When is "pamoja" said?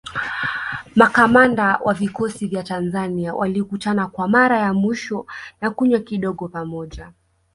6.47-7.11